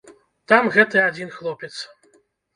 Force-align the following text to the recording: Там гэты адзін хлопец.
Там 0.51 0.69
гэты 0.77 1.03
адзін 1.09 1.29
хлопец. 1.37 1.73